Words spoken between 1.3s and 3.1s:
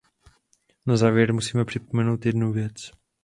musíme připomenout jednu věc.